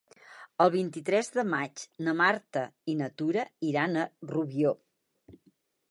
[0.63, 2.65] El vint-i-tres de maig na Marta
[2.95, 4.77] i na Tura iran a Rubió.